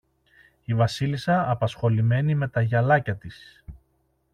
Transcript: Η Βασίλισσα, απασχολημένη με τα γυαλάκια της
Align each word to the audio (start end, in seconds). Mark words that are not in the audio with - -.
Η 0.65 0.73
Βασίλισσα, 0.75 1.49
απασχολημένη 1.51 2.35
με 2.35 2.47
τα 2.47 2.61
γυαλάκια 2.61 3.15
της 3.15 3.63